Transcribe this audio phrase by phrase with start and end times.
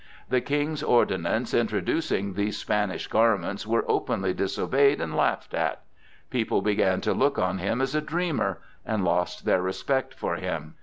[0.29, 5.83] The King's ordinances introducing these Spanish garments were openly disobeyed and laughed at.
[6.31, 10.73] People began to look on him as a dreamer, and lost their respect for him.